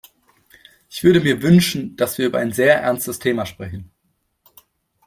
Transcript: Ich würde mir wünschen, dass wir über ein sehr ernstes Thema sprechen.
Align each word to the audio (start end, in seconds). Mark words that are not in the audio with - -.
Ich 0.89 1.03
würde 1.03 1.19
mir 1.21 1.43
wünschen, 1.43 1.95
dass 1.95 2.17
wir 2.17 2.25
über 2.25 2.39
ein 2.39 2.51
sehr 2.51 2.81
ernstes 2.81 3.19
Thema 3.19 3.45
sprechen. 3.45 3.91